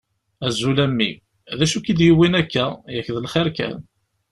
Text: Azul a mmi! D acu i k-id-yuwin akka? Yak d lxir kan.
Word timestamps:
Azul 0.47 0.77
a 0.85 0.87
mmi! 0.89 1.11
D 1.57 1.59
acu 1.63 1.77
i 1.79 1.81
k-id-yuwin 1.85 2.39
akka? 2.41 2.65
Yak 2.95 3.07
d 3.13 3.17
lxir 3.25 3.47
kan. 3.57 3.77